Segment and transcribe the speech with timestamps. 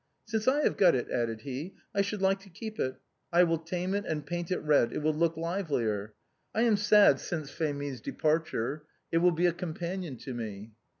[0.25, 2.95] Since I have got it," added he," I should like to keep it;
[3.31, 6.15] I will tame it and paint it red, it will look livelier.
[6.55, 10.71] I am sad since Phémie's departure; it will be a companion to me."